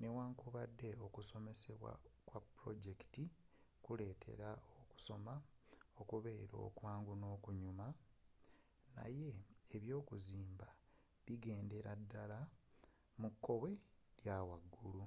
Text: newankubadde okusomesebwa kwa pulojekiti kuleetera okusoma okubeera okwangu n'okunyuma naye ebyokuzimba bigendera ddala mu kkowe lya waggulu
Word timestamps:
newankubadde 0.00 0.90
okusomesebwa 1.06 1.92
kwa 2.26 2.38
pulojekiti 2.56 3.24
kuleetera 3.84 4.50
okusoma 4.82 5.34
okubeera 6.00 6.56
okwangu 6.68 7.12
n'okunyuma 7.16 7.86
naye 8.96 9.30
ebyokuzimba 9.76 10.68
bigendera 11.24 11.92
ddala 12.00 12.40
mu 13.20 13.28
kkowe 13.34 13.72
lya 14.22 14.36
waggulu 14.48 15.04